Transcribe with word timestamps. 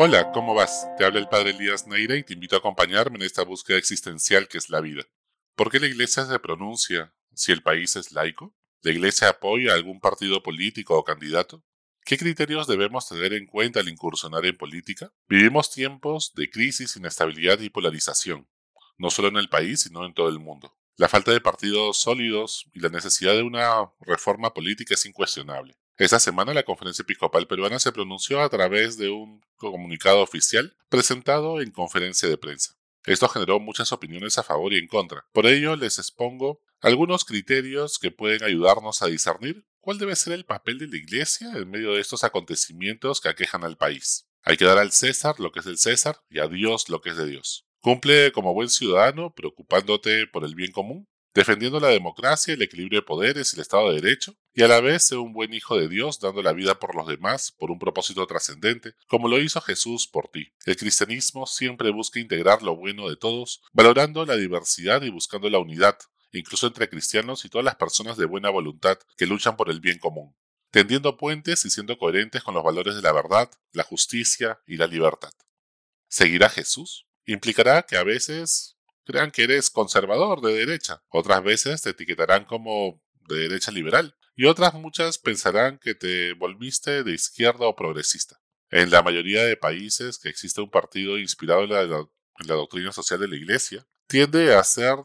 Hola, 0.00 0.30
¿cómo 0.30 0.54
vas? 0.54 0.86
Te 0.96 1.04
habla 1.04 1.18
el 1.18 1.28
padre 1.28 1.50
Elías 1.50 1.88
Neira 1.88 2.14
y 2.14 2.22
te 2.22 2.32
invito 2.32 2.54
a 2.54 2.60
acompañarme 2.60 3.16
en 3.16 3.22
esta 3.22 3.42
búsqueda 3.42 3.78
existencial 3.78 4.46
que 4.46 4.56
es 4.56 4.70
la 4.70 4.80
vida. 4.80 5.02
¿Por 5.56 5.72
qué 5.72 5.80
la 5.80 5.88
iglesia 5.88 6.24
se 6.24 6.38
pronuncia 6.38 7.12
si 7.34 7.50
el 7.50 7.64
país 7.64 7.96
es 7.96 8.12
laico? 8.12 8.54
¿La 8.82 8.92
iglesia 8.92 9.28
apoya 9.28 9.72
a 9.72 9.74
algún 9.74 9.98
partido 9.98 10.40
político 10.40 10.96
o 10.96 11.02
candidato? 11.02 11.64
¿Qué 12.04 12.16
criterios 12.16 12.68
debemos 12.68 13.08
tener 13.08 13.32
en 13.32 13.46
cuenta 13.46 13.80
al 13.80 13.88
incursionar 13.88 14.46
en 14.46 14.56
política? 14.56 15.12
Vivimos 15.28 15.72
tiempos 15.72 16.32
de 16.36 16.48
crisis, 16.48 16.94
inestabilidad 16.94 17.58
y 17.58 17.68
polarización, 17.68 18.48
no 18.98 19.10
solo 19.10 19.26
en 19.26 19.36
el 19.38 19.48
país, 19.48 19.80
sino 19.80 20.06
en 20.06 20.14
todo 20.14 20.28
el 20.28 20.38
mundo. 20.38 20.78
La 20.94 21.08
falta 21.08 21.32
de 21.32 21.40
partidos 21.40 22.00
sólidos 22.00 22.70
y 22.72 22.78
la 22.78 22.88
necesidad 22.88 23.32
de 23.32 23.42
una 23.42 23.90
reforma 23.98 24.54
política 24.54 24.94
es 24.94 25.04
incuestionable. 25.06 25.76
Esta 25.98 26.20
semana 26.20 26.54
la 26.54 26.62
Conferencia 26.62 27.02
Episcopal 27.02 27.48
Peruana 27.48 27.80
se 27.80 27.90
pronunció 27.90 28.40
a 28.40 28.48
través 28.48 28.96
de 28.98 29.10
un 29.10 29.42
comunicado 29.56 30.20
oficial 30.20 30.76
presentado 30.88 31.60
en 31.60 31.72
conferencia 31.72 32.28
de 32.28 32.38
prensa. 32.38 32.76
Esto 33.04 33.28
generó 33.28 33.58
muchas 33.58 33.90
opiniones 33.90 34.38
a 34.38 34.44
favor 34.44 34.72
y 34.72 34.78
en 34.78 34.86
contra. 34.86 35.26
Por 35.32 35.46
ello 35.46 35.74
les 35.74 35.98
expongo 35.98 36.62
algunos 36.80 37.24
criterios 37.24 37.98
que 37.98 38.12
pueden 38.12 38.44
ayudarnos 38.44 39.02
a 39.02 39.06
discernir 39.06 39.66
cuál 39.80 39.98
debe 39.98 40.14
ser 40.14 40.34
el 40.34 40.44
papel 40.44 40.78
de 40.78 40.86
la 40.86 40.98
Iglesia 40.98 41.50
en 41.56 41.68
medio 41.68 41.94
de 41.94 42.00
estos 42.00 42.22
acontecimientos 42.22 43.20
que 43.20 43.30
aquejan 43.30 43.64
al 43.64 43.76
país. 43.76 44.28
Hay 44.44 44.56
que 44.56 44.66
dar 44.66 44.78
al 44.78 44.92
César 44.92 45.40
lo 45.40 45.50
que 45.50 45.58
es 45.58 45.64
del 45.64 45.78
César 45.78 46.22
y 46.30 46.38
a 46.38 46.46
Dios 46.46 46.90
lo 46.90 47.00
que 47.00 47.10
es 47.10 47.16
de 47.16 47.26
Dios. 47.26 47.66
Cumple 47.80 48.30
como 48.30 48.54
buen 48.54 48.68
ciudadano, 48.68 49.34
preocupándote 49.34 50.28
por 50.28 50.44
el 50.44 50.54
bien 50.54 50.70
común, 50.70 51.08
defendiendo 51.34 51.80
la 51.80 51.88
democracia, 51.88 52.54
el 52.54 52.62
equilibrio 52.62 53.00
de 53.00 53.06
poderes 53.06 53.52
y 53.52 53.56
el 53.56 53.62
Estado 53.62 53.88
de 53.88 54.00
Derecho, 54.00 54.36
y 54.54 54.62
a 54.62 54.68
la 54.68 54.80
vez 54.80 55.04
ser 55.04 55.18
un 55.18 55.32
buen 55.32 55.54
hijo 55.54 55.78
de 55.78 55.88
Dios 55.88 56.18
dando 56.20 56.42
la 56.42 56.52
vida 56.52 56.80
por 56.80 56.94
los 56.94 57.06
demás 57.06 57.52
por 57.52 57.70
un 57.70 57.78
propósito 57.78 58.26
trascendente, 58.26 58.94
como 59.06 59.28
lo 59.28 59.40
hizo 59.40 59.60
Jesús 59.60 60.08
por 60.08 60.28
ti. 60.28 60.52
El 60.64 60.76
cristianismo 60.76 61.46
siempre 61.46 61.90
busca 61.90 62.18
integrar 62.18 62.62
lo 62.62 62.76
bueno 62.76 63.08
de 63.08 63.16
todos, 63.16 63.62
valorando 63.72 64.24
la 64.26 64.36
diversidad 64.36 65.02
y 65.02 65.10
buscando 65.10 65.48
la 65.48 65.58
unidad, 65.58 65.98
incluso 66.32 66.66
entre 66.66 66.88
cristianos 66.88 67.44
y 67.44 67.48
todas 67.48 67.64
las 67.64 67.76
personas 67.76 68.16
de 68.16 68.26
buena 68.26 68.50
voluntad 68.50 68.98
que 69.16 69.26
luchan 69.26 69.56
por 69.56 69.70
el 69.70 69.80
bien 69.80 69.98
común, 69.98 70.34
tendiendo 70.70 71.16
puentes 71.16 71.64
y 71.64 71.70
siendo 71.70 71.98
coherentes 71.98 72.42
con 72.42 72.54
los 72.54 72.64
valores 72.64 72.96
de 72.96 73.02
la 73.02 73.12
verdad, 73.12 73.50
la 73.72 73.84
justicia 73.84 74.60
y 74.66 74.76
la 74.76 74.86
libertad. 74.86 75.32
¿Seguir 76.08 76.44
a 76.44 76.48
Jesús? 76.48 77.06
Implicará 77.26 77.82
que 77.82 77.96
a 77.96 78.02
veces 78.02 78.77
crean 79.08 79.30
que 79.30 79.44
eres 79.44 79.70
conservador 79.70 80.42
de 80.42 80.52
derecha, 80.52 81.02
otras 81.08 81.42
veces 81.42 81.80
te 81.80 81.90
etiquetarán 81.90 82.44
como 82.44 83.02
de 83.26 83.38
derecha 83.38 83.70
liberal, 83.70 84.14
y 84.36 84.44
otras 84.44 84.74
muchas 84.74 85.16
pensarán 85.16 85.78
que 85.78 85.94
te 85.94 86.34
volviste 86.34 87.02
de 87.02 87.12
izquierda 87.12 87.66
o 87.66 87.74
progresista. 87.74 88.38
En 88.68 88.90
la 88.90 89.02
mayoría 89.02 89.44
de 89.44 89.56
países 89.56 90.18
que 90.18 90.28
existe 90.28 90.60
un 90.60 90.70
partido 90.70 91.16
inspirado 91.16 91.64
en 91.64 91.70
la, 91.70 92.54
doctrina 92.54 92.92
social 92.92 93.18
de 93.18 93.28
la 93.28 93.36
Iglesia, 93.36 93.86
tiende 94.08 94.54
a 94.54 94.62
ser 94.62 94.96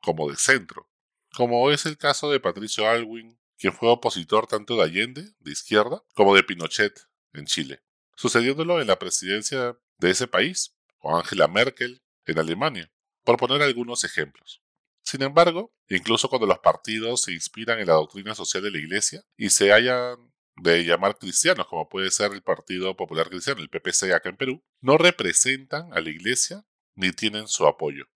como 0.00 0.30
de 0.30 0.36
centro, 0.36 0.88
como 1.36 1.72
es 1.72 1.86
el 1.86 1.98
caso 1.98 2.30
de 2.30 2.38
Patricio 2.38 2.88
Alwin, 2.88 3.36
quien 3.58 3.72
fue 3.72 3.90
opositor 3.90 4.46
tanto 4.46 4.76
de 4.76 4.84
Allende, 4.84 5.34
de 5.40 5.50
izquierda, 5.50 6.04
como 6.14 6.36
de 6.36 6.44
Pinochet, 6.44 7.00
en 7.32 7.46
Chile, 7.46 7.82
sucediéndolo 8.14 8.80
en 8.80 8.86
la 8.86 9.00
presidencia 9.00 9.76
de 9.98 10.10
ese 10.10 10.28
país, 10.28 10.76
o 11.00 11.16
Angela 11.16 11.48
Merkel, 11.48 12.00
en 12.26 12.38
Alemania, 12.38 12.93
por 13.24 13.36
poner 13.36 13.62
algunos 13.62 14.04
ejemplos. 14.04 14.62
Sin 15.02 15.22
embargo, 15.22 15.72
incluso 15.88 16.28
cuando 16.28 16.46
los 16.46 16.58
partidos 16.60 17.22
se 17.22 17.32
inspiran 17.32 17.78
en 17.78 17.88
la 17.88 17.94
doctrina 17.94 18.34
social 18.34 18.62
de 18.62 18.70
la 18.70 18.78
Iglesia 18.78 19.22
y 19.36 19.50
se 19.50 19.72
hayan 19.72 20.32
de 20.56 20.84
llamar 20.84 21.18
cristianos, 21.18 21.66
como 21.66 21.88
puede 21.88 22.10
ser 22.10 22.32
el 22.32 22.42
Partido 22.42 22.96
Popular 22.96 23.28
Cristiano, 23.28 23.60
el 23.60 23.68
PPC 23.68 24.12
acá 24.12 24.28
en 24.28 24.36
Perú, 24.36 24.64
no 24.80 24.96
representan 24.96 25.92
a 25.92 26.00
la 26.00 26.10
Iglesia 26.10 26.64
ni 26.94 27.10
tienen 27.12 27.48
su 27.48 27.66
apoyo. 27.66 28.06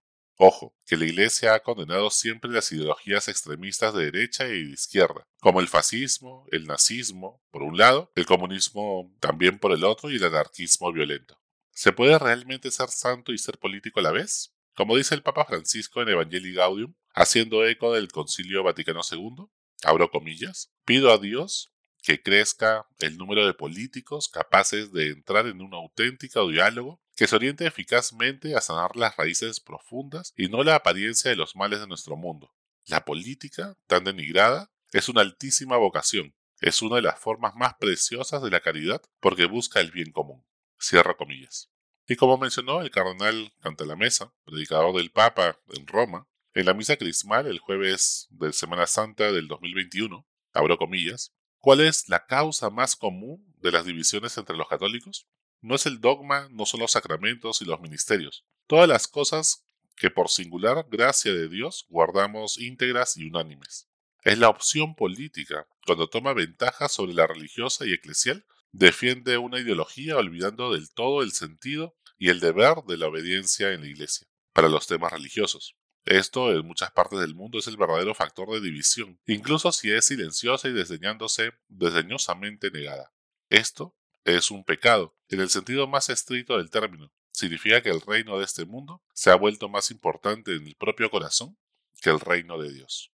Ojo, 0.41 0.73
que 0.87 0.97
la 0.97 1.05
Iglesia 1.05 1.55
ha 1.55 1.61
condenado 1.61 2.11
siempre 2.11 2.51
las 2.51 2.71
ideologías 2.71 3.27
extremistas 3.27 3.93
de 3.93 4.05
derecha 4.05 4.47
y 4.47 4.67
de 4.67 4.73
izquierda, 4.73 5.27
como 5.41 5.61
el 5.61 5.67
fascismo, 5.67 6.47
el 6.53 6.67
nazismo, 6.67 7.43
por 7.51 7.65
un 7.65 7.77
lado, 7.77 8.13
el 8.15 8.25
comunismo 8.25 9.13
también 9.19 9.59
por 9.59 9.73
el 9.73 9.83
otro 9.83 10.11
y 10.11 10.17
el 10.17 10.25
anarquismo 10.25 10.93
violento. 10.93 11.37
¿Se 11.73 11.93
puede 11.93 12.19
realmente 12.19 12.71
ser 12.71 12.89
santo 12.89 13.33
y 13.33 13.39
ser 13.39 13.59
político 13.59 13.99
a 13.99 14.05
la 14.05 14.13
vez? 14.13 14.55
Como 14.79 14.97
dice 14.97 15.17
el 15.17 15.25
Papa 15.25 15.45
Francisco 15.45 16.03
en 16.03 16.11
Evangelii 16.11 16.55
Gaudium, 16.55 16.95
haciendo 17.13 17.67
eco 17.67 17.93
del 17.93 18.07
Concilio 18.07 18.63
Vaticano 18.63 19.01
II, 19.11 19.47
abro 19.83 20.09
comillas, 20.09 20.71
pido 20.85 21.11
a 21.11 21.19
Dios 21.19 21.75
que 22.01 22.23
crezca 22.23 22.87
el 23.01 23.17
número 23.17 23.45
de 23.45 23.55
políticos 23.55 24.29
capaces 24.29 24.93
de 24.93 25.09
entrar 25.09 25.49
en 25.49 25.63
un 25.63 25.75
auténtico 25.75 26.47
diálogo 26.47 27.03
que 27.17 27.27
se 27.27 27.35
oriente 27.35 27.67
eficazmente 27.67 28.55
a 28.55 28.61
sanar 28.61 28.95
las 28.95 29.17
raíces 29.17 29.59
profundas 29.59 30.33
y 30.37 30.47
no 30.47 30.63
la 30.63 30.77
apariencia 30.77 31.29
de 31.29 31.37
los 31.37 31.57
males 31.57 31.81
de 31.81 31.89
nuestro 31.89 32.17
mundo. 32.17 32.55
La 32.87 33.05
política, 33.05 33.77
tan 33.89 34.05
denigrada, 34.05 34.71
es 34.93 35.09
una 35.09 35.23
altísima 35.23 35.77
vocación, 35.77 36.37
es 36.61 36.83
una 36.83 36.97
de 36.97 37.03
las 37.03 37.19
formas 37.19 37.57
más 37.57 37.75
preciosas 37.81 38.45
de 38.45 38.51
la 38.51 38.61
caridad 38.61 39.03
porque 39.19 39.47
busca 39.47 39.81
el 39.81 39.91
bien 39.91 40.13
común. 40.13 40.47
Cierra 40.79 41.17
comillas. 41.17 41.69
Y 42.11 42.17
como 42.17 42.39
mencionó 42.39 42.81
el 42.81 42.91
cardenal 42.91 43.53
Cantalamesa, 43.61 44.33
predicador 44.47 44.97
del 44.97 45.11
Papa 45.11 45.61
en 45.75 45.87
Roma, 45.87 46.27
en 46.55 46.65
la 46.65 46.73
misa 46.73 46.97
crismal 46.97 47.47
el 47.47 47.59
jueves 47.59 48.29
de 48.31 48.55
Semana 48.55 48.87
Santa 48.87 49.31
del 49.31 49.47
2021, 49.47 50.27
abro 50.55 50.79
comillas, 50.79 51.35
¿cuál 51.59 51.83
es 51.83 52.09
la 52.09 52.25
causa 52.25 52.71
más 52.71 52.97
común 52.97 53.55
de 53.59 53.73
las 53.73 53.85
divisiones 53.85 54.39
entre 54.39 54.57
los 54.57 54.69
católicos? 54.69 55.29
No 55.61 55.75
es 55.75 55.85
el 55.85 56.01
dogma, 56.01 56.49
no 56.51 56.65
son 56.65 56.81
los 56.81 56.93
sacramentos 56.93 57.61
y 57.61 57.67
los 57.67 57.79
ministerios. 57.79 58.47
Todas 58.67 58.89
las 58.89 59.07
cosas 59.07 59.67
que 59.95 60.11
por 60.11 60.31
singular 60.31 60.87
gracia 60.89 61.35
de 61.35 61.49
Dios 61.51 61.85
guardamos 61.91 62.59
íntegras 62.59 63.19
y 63.19 63.27
unánimes. 63.27 63.87
Es 64.23 64.39
la 64.39 64.49
opción 64.49 64.95
política, 64.95 65.69
cuando 65.85 66.09
toma 66.09 66.33
ventaja 66.33 66.89
sobre 66.89 67.13
la 67.13 67.27
religiosa 67.27 67.85
y 67.85 67.93
eclesial, 67.93 68.47
defiende 68.73 69.39
una 69.39 69.59
ideología 69.61 70.17
olvidando 70.17 70.73
del 70.73 70.93
todo 70.93 71.23
el 71.23 71.33
sentido 71.33 71.97
y 72.19 72.29
el 72.29 72.41
deber 72.41 72.83
de 72.87 72.97
la 72.97 73.07
obediencia 73.07 73.73
en 73.73 73.83
la 73.83 73.89
Iglesia 73.89 74.27
para 74.53 74.69
los 74.69 74.87
temas 74.87 75.13
religiosos. 75.13 75.77
Esto 76.05 76.51
en 76.53 76.67
muchas 76.67 76.91
partes 76.91 77.21
del 77.21 77.35
mundo 77.35 77.59
es 77.59 77.67
el 77.67 77.77
verdadero 77.77 78.15
factor 78.15 78.51
de 78.51 78.61
división, 78.61 79.21
incluso 79.27 79.73
si 79.73 79.93
es 79.93 80.07
silenciosa 80.07 80.69
y 80.69 80.73
desdeñándose, 80.73 81.53
desdeñosamente 81.69 82.71
negada. 82.71 83.13
Esto 83.51 83.95
es 84.25 84.51
un 84.51 84.65
pecado, 84.65 85.17
en 85.29 85.41
el 85.41 85.51
sentido 85.51 85.87
más 85.87 86.09
estricto 86.09 86.57
del 86.57 86.71
término. 86.71 87.13
Significa 87.31 87.83
que 87.83 87.91
el 87.91 88.01
reino 88.01 88.39
de 88.39 88.45
este 88.45 88.65
mundo 88.65 89.03
se 89.13 89.31
ha 89.31 89.37
vuelto 89.37 89.69
más 89.69 89.91
importante 89.91 90.57
en 90.57 90.67
el 90.67 90.77
propio 90.77 91.11
corazón 91.11 91.59
que 92.01 92.11
el 92.11 92.21
reino 92.21 92.59
de 92.59 92.73
Dios. 92.73 93.13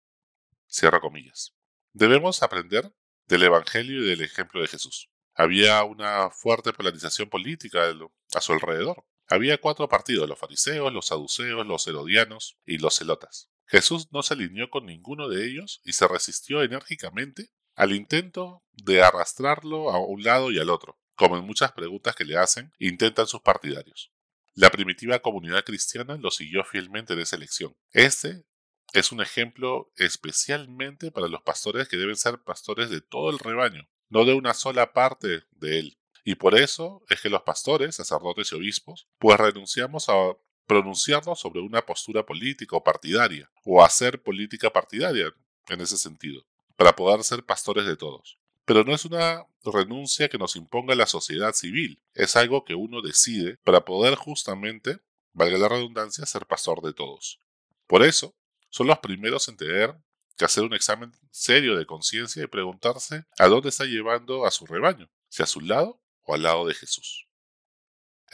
Cierra 0.66 1.00
comillas. 1.00 1.54
Debemos 1.93 2.43
aprender 2.43 2.94
del 3.26 3.43
Evangelio 3.43 4.03
y 4.03 4.09
del 4.09 4.22
ejemplo 4.22 4.60
de 4.60 4.69
Jesús. 4.69 5.10
Había 5.34 5.82
una 5.84 6.30
fuerte 6.30 6.72
polarización 6.72 7.28
política 7.28 7.92
a 8.34 8.40
su 8.40 8.52
alrededor. 8.52 9.04
Había 9.26 9.58
cuatro 9.58 9.88
partidos, 9.88 10.28
los 10.28 10.38
fariseos, 10.38 10.92
los 10.92 11.06
saduceos, 11.06 11.66
los 11.66 11.86
herodianos 11.86 12.58
y 12.64 12.78
los 12.78 12.96
celotas. 12.96 13.50
Jesús 13.66 14.08
no 14.12 14.22
se 14.22 14.34
alineó 14.34 14.70
con 14.70 14.86
ninguno 14.86 15.28
de 15.28 15.46
ellos 15.46 15.80
y 15.84 15.94
se 15.94 16.06
resistió 16.06 16.62
enérgicamente 16.62 17.50
al 17.74 17.92
intento 17.92 18.62
de 18.72 19.02
arrastrarlo 19.02 19.90
a 19.90 19.98
un 19.98 20.22
lado 20.22 20.52
y 20.52 20.58
al 20.58 20.70
otro, 20.70 21.00
como 21.16 21.36
en 21.36 21.44
muchas 21.44 21.72
preguntas 21.72 22.14
que 22.14 22.24
le 22.24 22.36
hacen 22.36 22.72
intentan 22.78 23.26
sus 23.26 23.40
partidarios. 23.40 24.12
La 24.52 24.70
primitiva 24.70 25.18
comunidad 25.18 25.64
cristiana 25.64 26.16
lo 26.16 26.30
siguió 26.30 26.62
fielmente 26.64 27.14
en 27.14 27.20
esa 27.20 27.34
elección. 27.34 27.76
Este 27.90 28.44
es 28.92 29.10
un 29.10 29.20
ejemplo 29.20 29.90
especialmente 29.96 31.10
para 31.10 31.26
los 31.26 31.42
pastores 31.42 31.88
que 31.88 31.96
deben 31.96 32.16
ser 32.16 32.38
pastores 32.38 32.90
de 32.90 33.00
todo 33.00 33.30
el 33.30 33.40
rebaño, 33.40 33.88
no 34.09 34.25
de 34.25 34.34
una 34.34 34.54
sola 34.54 34.92
parte 34.92 35.43
de 35.52 35.78
él. 35.78 35.99
Y 36.25 36.37
por 36.37 36.58
eso 36.58 37.02
es 37.08 37.20
que 37.20 37.28
los 37.28 37.43
pastores, 37.43 37.96
sacerdotes 37.96 38.50
y 38.52 38.55
obispos, 38.55 39.06
pues 39.19 39.37
renunciamos 39.38 40.08
a 40.08 40.37
pronunciarnos 40.67 41.38
sobre 41.38 41.61
una 41.61 41.84
postura 41.84 42.25
política 42.25 42.76
o 42.76 42.82
partidaria, 42.82 43.50
o 43.64 43.84
hacer 43.84 44.23
política 44.23 44.73
partidaria 44.73 45.32
en 45.69 45.81
ese 45.81 45.99
sentido, 45.99 46.44
para 46.76 46.96
poder 46.96 47.23
ser 47.25 47.44
pastores 47.44 47.87
de 47.87 47.96
todos. 47.96 48.38
Pero 48.64 48.82
no 48.82 48.94
es 48.94 49.05
una 49.05 49.46
renuncia 49.62 50.28
que 50.28 50.38
nos 50.38 50.56
imponga 50.56 50.94
la 50.94 51.06
sociedad 51.06 51.52
civil, 51.52 52.00
es 52.14 52.37
algo 52.37 52.64
que 52.64 52.75
uno 52.75 53.02
decide 53.02 53.58
para 53.58 53.84
poder 53.84 54.14
justamente, 54.14 55.00
valga 55.34 55.58
la 55.58 55.69
redundancia, 55.69 56.25
ser 56.25 56.46
pastor 56.46 56.81
de 56.81 56.94
todos. 56.94 57.38
Por 57.87 58.02
eso, 58.02 58.34
son 58.70 58.87
los 58.87 58.99
primeros 59.00 59.49
en 59.49 59.56
tener 59.56 59.94
que 60.36 60.44
hacer 60.44 60.64
un 60.64 60.75
examen 60.75 61.12
serio 61.31 61.76
de 61.76 61.86
conciencia 61.86 62.42
y 62.42 62.46
preguntarse 62.46 63.25
a 63.38 63.46
dónde 63.46 63.69
está 63.69 63.84
llevando 63.84 64.46
a 64.46 64.50
su 64.50 64.66
rebaño, 64.66 65.10
si 65.28 65.42
a 65.42 65.46
su 65.46 65.60
lado 65.60 66.00
o 66.22 66.34
al 66.34 66.42
lado 66.42 66.66
de 66.66 66.75
Jesús. 66.75 67.28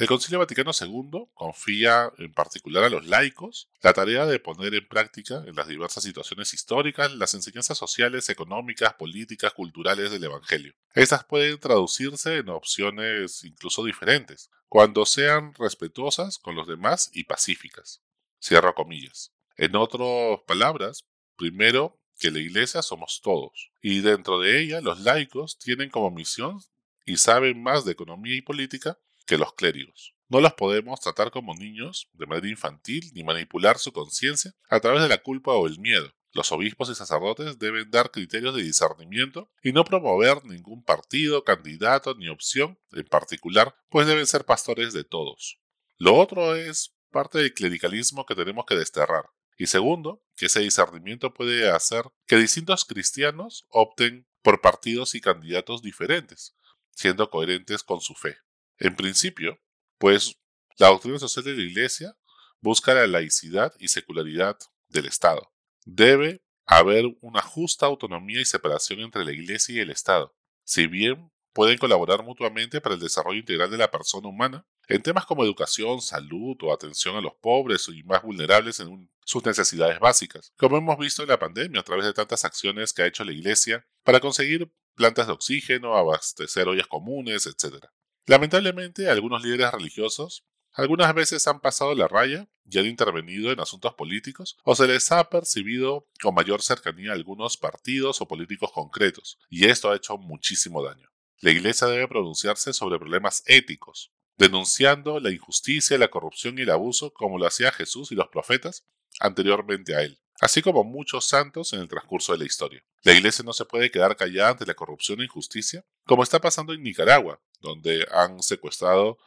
El 0.00 0.06
Concilio 0.06 0.38
Vaticano 0.38 0.70
II 0.72 1.28
confía 1.34 2.10
en 2.16 2.32
particular 2.32 2.84
a 2.84 2.88
los 2.88 3.04
laicos 3.04 3.68
la 3.82 3.92
tarea 3.92 4.24
de 4.24 4.38
poner 4.38 4.74
en 4.74 4.88
práctica 4.88 5.44
en 5.46 5.54
las 5.54 5.68
diversas 5.68 6.04
situaciones 6.04 6.54
históricas 6.54 7.12
las 7.12 7.34
enseñanzas 7.34 7.76
sociales, 7.76 8.30
económicas, 8.30 8.94
políticas, 8.94 9.52
culturales 9.52 10.10
del 10.10 10.24
Evangelio. 10.24 10.72
Estas 10.94 11.24
pueden 11.24 11.60
traducirse 11.60 12.38
en 12.38 12.48
opciones 12.48 13.44
incluso 13.44 13.84
diferentes, 13.84 14.48
cuando 14.68 15.04
sean 15.04 15.52
respetuosas 15.52 16.38
con 16.38 16.54
los 16.54 16.66
demás 16.66 17.10
y 17.12 17.24
pacíficas. 17.24 18.00
Cierro 18.42 18.74
comillas. 18.74 19.34
En 19.56 19.76
otras 19.76 20.40
palabras, 20.46 21.04
primero 21.40 21.98
que 22.18 22.30
la 22.30 22.38
Iglesia 22.38 22.82
somos 22.82 23.22
todos, 23.22 23.72
y 23.80 24.00
dentro 24.00 24.40
de 24.40 24.60
ella 24.60 24.82
los 24.82 25.00
laicos 25.00 25.58
tienen 25.58 25.88
como 25.88 26.10
misión 26.10 26.60
y 27.06 27.16
saben 27.16 27.62
más 27.62 27.86
de 27.86 27.92
economía 27.92 28.36
y 28.36 28.42
política 28.42 28.98
que 29.24 29.38
los 29.38 29.54
clérigos. 29.54 30.14
No 30.28 30.42
los 30.42 30.52
podemos 30.52 31.00
tratar 31.00 31.30
como 31.30 31.54
niños 31.54 32.10
de 32.12 32.26
manera 32.26 32.48
infantil 32.48 33.10
ni 33.14 33.24
manipular 33.24 33.78
su 33.78 33.90
conciencia 33.90 34.52
a 34.68 34.80
través 34.80 35.00
de 35.02 35.08
la 35.08 35.22
culpa 35.22 35.52
o 35.52 35.66
el 35.66 35.78
miedo. 35.78 36.12
Los 36.32 36.52
obispos 36.52 36.90
y 36.90 36.94
sacerdotes 36.94 37.58
deben 37.58 37.90
dar 37.90 38.10
criterios 38.10 38.54
de 38.54 38.62
discernimiento 38.62 39.50
y 39.62 39.72
no 39.72 39.84
promover 39.84 40.44
ningún 40.44 40.84
partido, 40.84 41.42
candidato 41.42 42.14
ni 42.14 42.28
opción 42.28 42.78
en 42.92 43.06
particular, 43.06 43.74
pues 43.88 44.06
deben 44.06 44.26
ser 44.26 44.44
pastores 44.44 44.92
de 44.92 45.04
todos. 45.04 45.58
Lo 45.96 46.16
otro 46.16 46.54
es 46.54 46.94
parte 47.10 47.38
del 47.38 47.54
clericalismo 47.54 48.26
que 48.26 48.34
tenemos 48.34 48.66
que 48.66 48.76
desterrar. 48.76 49.24
Y 49.60 49.66
segundo, 49.66 50.24
que 50.36 50.46
ese 50.46 50.60
discernimiento 50.60 51.34
puede 51.34 51.70
hacer 51.70 52.06
que 52.26 52.36
distintos 52.36 52.86
cristianos 52.86 53.66
opten 53.68 54.26
por 54.40 54.62
partidos 54.62 55.14
y 55.14 55.20
candidatos 55.20 55.82
diferentes, 55.82 56.56
siendo 56.92 57.28
coherentes 57.28 57.82
con 57.82 58.00
su 58.00 58.14
fe. 58.14 58.38
En 58.78 58.96
principio, 58.96 59.60
pues 59.98 60.40
la 60.78 60.86
doctrina 60.86 61.18
social 61.18 61.44
de 61.44 61.52
la 61.52 61.62
Iglesia 61.62 62.16
busca 62.62 62.94
la 62.94 63.06
laicidad 63.06 63.74
y 63.78 63.88
secularidad 63.88 64.56
del 64.88 65.04
Estado. 65.04 65.52
Debe 65.84 66.42
haber 66.64 67.04
una 67.20 67.42
justa 67.42 67.84
autonomía 67.84 68.40
y 68.40 68.46
separación 68.46 69.00
entre 69.00 69.26
la 69.26 69.32
Iglesia 69.32 69.74
y 69.74 69.80
el 69.80 69.90
Estado. 69.90 70.34
Si 70.64 70.86
bien 70.86 71.30
pueden 71.52 71.76
colaborar 71.76 72.24
mutuamente 72.24 72.80
para 72.80 72.94
el 72.94 73.00
desarrollo 73.02 73.40
integral 73.40 73.70
de 73.70 73.76
la 73.76 73.90
persona 73.90 74.26
humana, 74.26 74.66
en 74.90 75.02
temas 75.02 75.24
como 75.24 75.44
educación, 75.44 76.00
salud 76.00 76.56
o 76.62 76.72
atención 76.72 77.16
a 77.16 77.20
los 77.20 77.34
pobres 77.40 77.88
y 77.88 78.02
más 78.02 78.22
vulnerables 78.22 78.80
en 78.80 79.10
sus 79.24 79.44
necesidades 79.44 80.00
básicas, 80.00 80.52
como 80.56 80.76
hemos 80.76 80.98
visto 80.98 81.22
en 81.22 81.28
la 81.28 81.38
pandemia 81.38 81.80
a 81.80 81.84
través 81.84 82.04
de 82.04 82.12
tantas 82.12 82.44
acciones 82.44 82.92
que 82.92 83.02
ha 83.02 83.06
hecho 83.06 83.24
la 83.24 83.32
Iglesia 83.32 83.86
para 84.02 84.20
conseguir 84.20 84.72
plantas 84.94 85.28
de 85.28 85.32
oxígeno, 85.32 85.96
abastecer 85.96 86.68
ollas 86.68 86.88
comunes, 86.88 87.46
etc. 87.46 87.86
Lamentablemente, 88.26 89.08
algunos 89.08 89.42
líderes 89.42 89.70
religiosos 89.72 90.44
algunas 90.72 91.12
veces 91.14 91.46
han 91.48 91.60
pasado 91.60 91.94
la 91.94 92.06
raya 92.06 92.48
y 92.64 92.78
han 92.78 92.86
intervenido 92.86 93.50
en 93.50 93.60
asuntos 93.60 93.94
políticos 93.94 94.56
o 94.64 94.76
se 94.76 94.86
les 94.86 95.10
ha 95.10 95.28
percibido 95.28 96.06
con 96.22 96.34
mayor 96.34 96.62
cercanía 96.62 97.10
a 97.10 97.14
algunos 97.14 97.56
partidos 97.56 98.20
o 98.20 98.28
políticos 98.28 98.70
concretos, 98.72 99.38
y 99.48 99.66
esto 99.66 99.90
ha 99.90 99.96
hecho 99.96 100.16
muchísimo 100.16 100.84
daño. 100.84 101.08
La 101.40 101.50
Iglesia 101.50 101.88
debe 101.88 102.06
pronunciarse 102.06 102.72
sobre 102.72 102.98
problemas 102.98 103.42
éticos, 103.46 104.12
denunciando 104.40 105.20
la 105.20 105.30
injusticia, 105.30 105.98
la 105.98 106.08
corrupción 106.08 106.58
y 106.58 106.62
el 106.62 106.70
abuso 106.70 107.12
como 107.12 107.38
lo 107.38 107.46
hacía 107.46 107.70
Jesús 107.72 108.10
y 108.10 108.14
los 108.14 108.28
profetas 108.28 108.86
anteriormente 109.20 109.94
a 109.94 110.00
él, 110.00 110.18
así 110.40 110.62
como 110.62 110.82
muchos 110.82 111.26
santos 111.26 111.74
en 111.74 111.80
el 111.80 111.88
transcurso 111.88 112.32
de 112.32 112.38
la 112.38 112.46
historia. 112.46 112.82
La 113.02 113.12
Iglesia 113.12 113.44
no 113.44 113.52
se 113.52 113.66
puede 113.66 113.90
quedar 113.90 114.16
callada 114.16 114.52
ante 114.52 114.64
la 114.64 114.72
corrupción 114.72 115.20
e 115.20 115.24
injusticia, 115.24 115.84
como 116.06 116.22
está 116.22 116.38
pasando 116.40 116.72
en 116.72 116.82
Nicaragua, 116.82 117.38
donde 117.60 118.06
han 118.12 118.42
secuestrado 118.42 119.18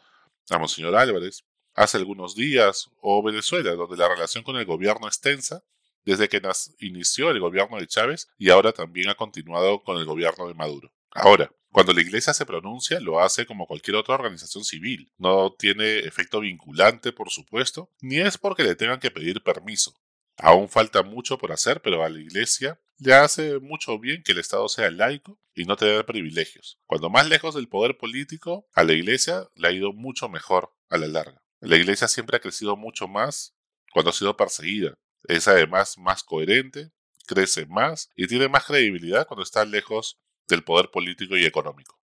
a 0.50 0.58
Monseñor 0.58 0.96
Álvarez 0.96 1.46
hace 1.76 1.98
algunos 1.98 2.34
días, 2.34 2.90
o 3.00 3.22
Venezuela, 3.22 3.76
donde 3.76 3.98
la 3.98 4.10
relación 4.10 4.44
con 4.44 4.56
el 4.56 4.66
gobierno 4.66 5.08
es 5.08 5.22
tensa 5.22 5.64
desde 6.06 6.28
que 6.28 6.42
inició 6.80 7.30
el 7.30 7.40
gobierno 7.40 7.78
de 7.78 7.86
Chávez 7.86 8.30
y 8.40 8.50
ahora 8.50 8.74
también 8.74 9.10
ha 9.10 9.16
continuado 9.16 9.84
con 9.84 9.98
el 9.98 10.06
gobierno 10.06 10.48
de 10.48 10.56
Maduro. 10.56 10.92
Ahora, 11.12 11.52
cuando 11.74 11.92
la 11.92 12.02
Iglesia 12.02 12.34
se 12.34 12.46
pronuncia, 12.46 13.00
lo 13.00 13.20
hace 13.20 13.46
como 13.48 13.66
cualquier 13.66 13.98
otra 13.98 14.14
organización 14.14 14.64
civil. 14.64 15.12
No 15.18 15.54
tiene 15.58 16.00
efecto 16.00 16.40
vinculante, 16.40 17.12
por 17.12 17.32
supuesto, 17.32 17.90
ni 18.00 18.20
es 18.20 18.38
porque 18.38 18.64
le 18.64 18.76
tengan 18.76 19.00
que 19.00 19.12
pedir 19.12 19.44
permiso. 19.44 19.94
Aún 20.38 20.70
falta 20.70 21.02
mucho 21.02 21.38
por 21.38 21.52
hacer, 21.52 21.82
pero 21.82 22.04
a 22.04 22.10
la 22.10 22.20
Iglesia 22.20 22.80
le 23.00 23.16
hace 23.16 23.60
mucho 23.60 24.00
bien 24.00 24.22
que 24.24 24.34
el 24.34 24.40
Estado 24.40 24.70
sea 24.70 24.92
laico 24.92 25.40
y 25.56 25.66
no 25.66 25.76
tener 25.76 26.06
privilegios. 26.06 26.80
Cuando 26.86 27.10
más 27.10 27.28
lejos 27.28 27.56
del 27.56 27.68
poder 27.68 27.98
político, 27.98 28.68
a 28.74 28.84
la 28.84 28.94
Iglesia 28.94 29.50
le 29.56 29.68
ha 29.68 29.72
ido 29.72 29.94
mucho 29.94 30.30
mejor 30.30 30.74
a 30.90 30.98
la 30.98 31.08
larga. 31.08 31.44
La 31.60 31.76
Iglesia 31.76 32.08
siempre 32.08 32.38
ha 32.38 32.42
crecido 32.42 32.76
mucho 32.76 33.08
más 33.08 33.56
cuando 33.92 34.12
ha 34.12 34.14
sido 34.14 34.38
perseguida. 34.38 34.94
Es 35.28 35.48
además 35.48 35.98
más 35.98 36.24
coherente, 36.24 36.92
crece 37.26 37.66
más 37.66 38.10
y 38.16 38.28
tiene 38.28 38.50
más 38.50 38.66
credibilidad 38.66 39.28
cuando 39.28 39.44
está 39.44 39.66
lejos 39.66 40.20
del 40.48 40.64
poder 40.64 40.92
político 40.92 41.38
y 41.38 41.46
económico. 41.46 42.00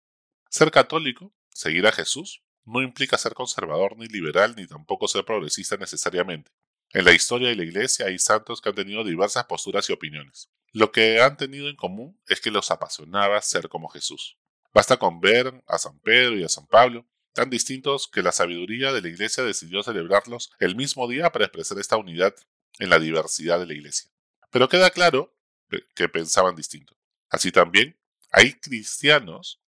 Ser 0.51 0.71
católico, 0.71 1.33
seguir 1.51 1.87
a 1.87 1.93
Jesús, 1.93 2.43
no 2.65 2.83
implica 2.83 3.19
ser 3.19 3.35
conservador 3.35 3.97
ni 3.97 4.07
liberal 4.07 4.55
ni 4.57 4.67
tampoco 4.67 5.09
ser 5.09 5.25
progresista 5.25 5.77
necesariamente. 5.77 6.51
En 6.91 7.05
la 7.05 7.13
historia 7.13 7.49
de 7.49 7.57
la 7.57 7.65
Iglesia 7.65 8.07
hay 8.07 8.19
santos 8.19 8.61
que 8.61 8.71
han 8.71 8.75
tenido 8.75 9.05
diversas 9.05 9.45
posturas 9.45 9.89
y 9.91 9.93
opiniones. 9.93 10.51
Lo 10.73 10.91
que 10.93 11.21
han 11.21 11.37
tenido 11.37 11.69
en 11.69 11.77
común 11.77 12.21
es 12.27 12.41
que 12.41 12.51
los 12.51 12.71
apasionaba 12.71 13.41
ser 13.43 13.69
como 13.69 13.89
Jesús. 13.89 14.39
Basta 14.73 14.97
con 14.97 15.21
ver 15.21 15.63
a 15.67 15.79
San 15.79 15.99
Pedro 16.01 16.37
y 16.37 16.45
a 16.45 16.49
San 16.49 16.67
Pablo, 16.67 17.07
tan 17.33 17.51
distintos 17.51 18.09
que 18.09 18.23
la 18.23 18.33
sabiduría 18.33 18.93
de 18.93 19.03
la 19.03 19.09
Iglesia 19.09 19.45
decidió 19.45 19.83
celebrarlos 19.83 20.51
el 20.61 20.77
mismo 20.77 21.09
día 21.09 21.31
para 21.31 21.45
expresar 21.47 21.79
esta 21.79 21.97
unidad 21.97 22.35
en 22.79 22.91
la 22.91 22.99
diversidad 22.99 23.59
de 23.59 23.67
la 23.67 23.75
Iglesia. 23.75 24.11
Pero 24.51 24.69
queda 24.69 24.91
claro 24.91 25.35
que 25.95 26.09
pensaban 26.09 26.57
distinto. 26.57 26.97
Así 27.29 27.53
también, 27.53 27.98
hay 28.31 28.55
cristianos 28.55 29.61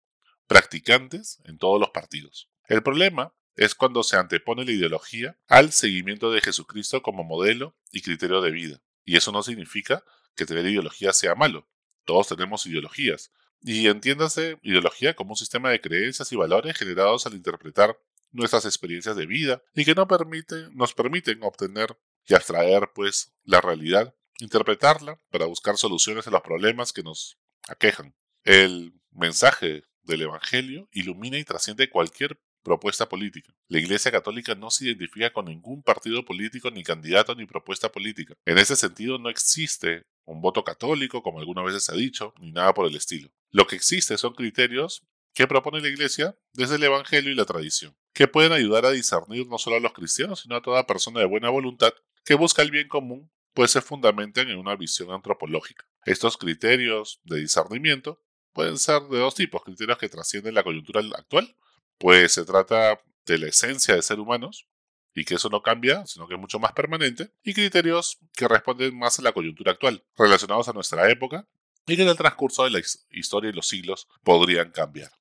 practicantes 0.48 1.40
en 1.46 1.58
todos 1.58 1.80
los 1.80 1.90
partidos. 1.90 2.50
El 2.68 2.84
problema 2.84 3.34
es 3.56 3.76
cuando 3.76 4.04
se 4.04 4.16
antepone 4.16 4.66
la 4.66 4.72
ideología 4.72 5.38
al 5.48 5.72
seguimiento 5.72 6.32
de 6.32 6.42
Jesucristo 6.42 7.02
como 7.02 7.24
modelo 7.24 7.76
y 7.92 8.02
criterio 8.02 8.42
de 8.42 8.52
vida. 8.52 8.82
Y 9.04 9.18
eso 9.18 9.32
no 9.32 9.44
significa 9.44 10.04
que 10.36 10.46
tener 10.46 10.66
ideología 10.66 11.14
sea 11.14 11.36
malo. 11.36 11.68
Todos 12.06 12.30
tenemos 12.30 12.66
ideologías. 12.66 13.32
Y 13.62 13.88
entiéndase 13.88 14.58
ideología 14.62 15.16
como 15.16 15.32
un 15.32 15.36
sistema 15.36 15.70
de 15.72 15.82
creencias 15.82 16.32
y 16.32 16.36
valores 16.36 16.78
generados 16.78 17.26
al 17.26 17.34
interpretar 17.34 18.00
nuestras 18.32 18.66
experiencias 18.66 19.16
de 19.16 19.26
vida 19.26 19.62
y 19.74 19.86
que 19.86 19.96
nos 19.96 20.94
permiten 20.94 21.44
obtener 21.44 21.98
y 22.26 22.36
abstraer 22.36 22.92
pues 22.94 23.34
la 23.44 23.60
realidad, 23.60 24.16
interpretarla 24.40 25.20
para 25.32 25.46
buscar 25.46 25.78
soluciones 25.78 26.28
a 26.28 26.32
los 26.32 26.42
problemas 26.42 26.94
que 26.94 27.04
nos 27.04 27.38
aquejan. 27.68 28.16
El 28.44 28.94
mensaje 29.12 29.84
del 30.04 30.22
Evangelio 30.24 30.88
ilumina 30.92 31.38
y 31.38 31.44
trasciende 31.44 31.90
cualquier 31.90 32.40
propuesta 32.64 33.08
política. 33.10 33.54
La 33.68 33.80
Iglesia 33.80 34.12
Católica 34.12 34.56
no 34.56 34.70
se 34.70 34.86
identifica 34.86 35.32
con 35.32 35.46
ningún 35.46 35.84
partido 35.84 36.26
político, 36.26 36.72
ni 36.72 36.84
candidato, 36.84 37.36
ni 37.36 37.46
propuesta 37.46 37.92
política. 37.92 38.36
En 38.46 38.58
ese 38.58 38.76
sentido, 38.76 39.18
no 39.18 39.30
existe 39.30 40.06
un 40.26 40.42
voto 40.42 40.64
católico, 40.64 41.24
como 41.24 41.40
algunas 41.40 41.66
veces 41.66 41.86
se 41.86 41.92
ha 41.92 41.96
dicho, 41.96 42.34
ni 42.40 42.52
nada 42.52 42.74
por 42.74 42.86
el 42.86 42.96
estilo. 42.96 43.30
Lo 43.52 43.66
que 43.66 43.76
existe 43.76 44.18
son 44.18 44.34
criterios 44.34 45.04
que 45.34 45.48
propone 45.48 45.82
la 45.82 45.88
Iglesia 45.88 46.38
desde 46.54 46.76
el 46.76 46.84
Evangelio 46.84 47.32
y 47.32 47.36
la 47.36 47.46
tradición, 47.46 47.96
que 48.14 48.28
pueden 48.28 48.52
ayudar 48.52 48.86
a 48.86 48.92
discernir 48.92 49.48
no 49.48 49.58
solo 49.58 49.78
a 49.78 49.80
los 49.80 49.94
cristianos, 49.94 50.42
sino 50.42 50.56
a 50.56 50.62
toda 50.62 50.86
persona 50.86 51.20
de 51.20 51.26
buena 51.26 51.50
voluntad 51.50 51.94
que 52.26 52.36
busca 52.36 52.62
el 52.62 52.72
bien 52.72 52.88
común, 52.88 53.32
pues 53.54 53.72
se 53.72 53.82
fundamentan 53.82 54.50
en 54.50 54.58
una 54.58 54.76
visión 54.76 55.12
antropológica. 55.12 55.86
Estos 56.06 56.38
criterios 56.38 57.20
de 57.24 57.40
discernimiento 57.40 58.22
pueden 58.60 58.78
ser 58.78 59.04
de 59.04 59.20
dos 59.20 59.36
tipos, 59.36 59.64
criterios 59.64 59.98
que 59.98 60.10
trascienden 60.10 60.54
la 60.54 60.64
coyuntura 60.64 61.00
actual 61.16 61.56
pues 61.98 62.34
se 62.34 62.44
trata 62.44 63.00
de 63.26 63.38
la 63.38 63.48
esencia 63.48 63.96
de 63.96 64.02
ser 64.02 64.20
humanos 64.20 64.68
y 65.16 65.24
que 65.24 65.36
eso 65.36 65.48
no 65.48 65.62
cambia, 65.62 66.06
sino 66.06 66.28
que 66.28 66.34
es 66.34 66.40
mucho 66.40 66.60
más 66.60 66.74
permanente, 66.74 67.32
y 67.42 67.54
criterios 67.54 68.18
que 68.34 68.50
responden 68.50 68.98
más 68.98 69.18
a 69.18 69.22
la 69.22 69.32
coyuntura 69.32 69.72
actual, 69.72 70.04
relacionados 70.18 70.68
a 70.68 70.74
nuestra 70.74 71.10
época 71.10 71.48
y 71.88 71.96
que 71.96 72.04
en 72.04 72.10
el 72.10 72.18
transcurso 72.18 72.66
de 72.66 72.72
la 72.72 72.82
historia 73.12 73.50
y 73.50 73.54
los 73.54 73.68
siglos 73.70 74.10
podrían 74.24 74.72
cambiar. 74.72 75.12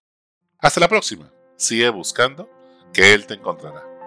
Hasta 0.59 0.80
la 0.80 0.88
próxima. 0.88 1.33
Sigue 1.57 1.90
buscando 1.90 2.50
que 2.92 3.14
Él 3.14 3.25
te 3.25 3.35
encontrará. 3.35 3.98